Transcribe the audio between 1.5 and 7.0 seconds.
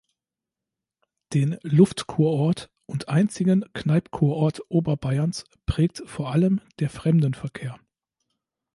Luftkurort und einzigen Kneippkurort Oberbayerns prägt vor allem der